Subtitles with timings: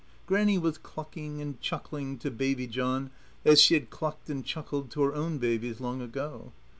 [0.25, 3.11] Grannie was clucking and chuckling to Baby John
[3.45, 6.53] as she had clucked and chuckled to her own babies long ago.